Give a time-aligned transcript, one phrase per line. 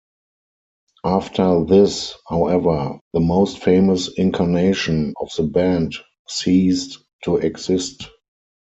[1.05, 5.93] After this, however, the most famous incarnation of the band
[6.27, 8.09] ceased to exist.